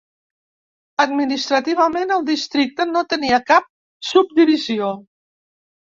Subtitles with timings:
[1.05, 3.69] Administrativament el districte no tenia cap
[4.13, 4.91] subdivisió.